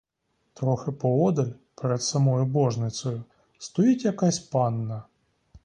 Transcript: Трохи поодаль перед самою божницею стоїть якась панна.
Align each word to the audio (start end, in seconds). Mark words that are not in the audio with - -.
Трохи 0.53 0.91
поодаль 0.91 1.51
перед 1.75 2.03
самою 2.03 2.45
божницею 2.45 3.23
стоїть 3.59 4.05
якась 4.05 4.39
панна. 4.39 5.03